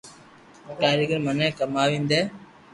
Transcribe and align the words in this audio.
ڪريگر 0.79 1.19
مني 1.25 1.47
ڪماوين 1.57 2.03
دي 2.11 2.21